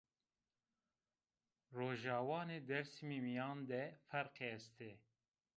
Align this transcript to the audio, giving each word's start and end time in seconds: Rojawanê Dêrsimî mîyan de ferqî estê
Rojawanê 1.75 2.59
Dêrsimî 2.69 3.19
mîyan 3.27 3.59
de 3.69 3.83
ferqî 4.07 4.47
estê 4.57 4.91